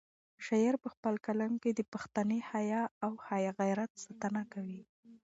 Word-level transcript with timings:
شاعر 0.45 0.75
په 0.83 0.87
خپل 0.93 1.15
کلام 1.27 1.53
کې 1.61 1.71
د 1.73 1.81
پښتني 1.93 2.39
حیا 2.51 2.83
او 3.05 3.11
غیرت 3.59 3.91
ساتنه 4.03 4.43
کوي. 4.53 4.81